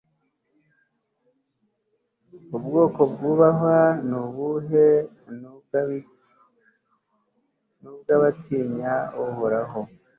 [2.57, 3.77] ubwoko bwubahwa
[4.07, 4.87] ni ubuhe?
[7.81, 8.93] ni ubw'abatinya
[9.25, 9.81] uhoraho